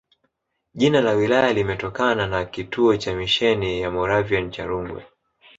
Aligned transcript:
Jina 0.73 1.01
la 1.01 1.11
wilaya 1.11 1.53
limetokana 1.53 2.27
na 2.27 2.45
kituo 2.45 2.97
cha 2.97 3.15
misheni 3.15 3.81
ya 3.81 3.91
Moravian 3.91 4.51
cha 4.51 4.65
Rungwe 4.65 5.05